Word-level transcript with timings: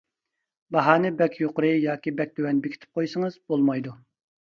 باھانى 0.75 1.11
بەك 1.19 1.37
يۇقىرى 1.43 1.71
ياكى 1.75 2.17
بەك 2.23 2.35
تۆۋەن 2.41 2.65
بېكىتىپ 2.67 3.01
قويسىڭىز 3.01 3.43
بولمايدۇ. 3.53 3.99